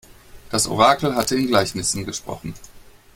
[0.49, 2.55] Das Orakel hatte in Gleichnissen gesprochen.